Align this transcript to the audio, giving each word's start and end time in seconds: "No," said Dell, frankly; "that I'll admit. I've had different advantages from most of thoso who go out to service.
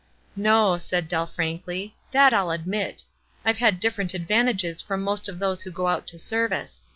"No," 0.35 0.79
said 0.79 1.07
Dell, 1.07 1.27
frankly; 1.27 1.95
"that 2.11 2.33
I'll 2.33 2.49
admit. 2.49 3.03
I've 3.45 3.57
had 3.59 3.79
different 3.79 4.15
advantages 4.15 4.81
from 4.81 5.03
most 5.03 5.29
of 5.29 5.37
thoso 5.37 5.65
who 5.65 5.71
go 5.71 5.85
out 5.89 6.07
to 6.07 6.17
service. 6.17 6.81